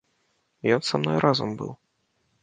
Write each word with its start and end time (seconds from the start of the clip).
Ён 0.75 0.81
са 0.89 0.95
мной 1.01 1.17
разам 1.25 1.53
быў. 1.59 1.69